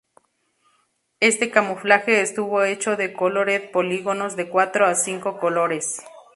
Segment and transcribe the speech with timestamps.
[1.19, 5.99] Este camuflaje estuvo hecho de colored polígonos de cuatro o cinco colores.